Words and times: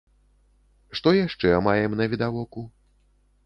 Што 1.01 1.13
яшчэ 1.17 1.53
маем 1.67 1.91
навідавоку? 2.03 2.69